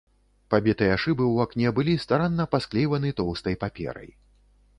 Пабітыя 0.51 0.95
шыбы 1.03 1.23
ў 1.33 1.37
акне 1.47 1.73
былі 1.81 1.93
старанна 2.07 2.47
пасклейваны 2.57 3.13
тоўстай 3.21 3.61
паперай. 3.67 4.11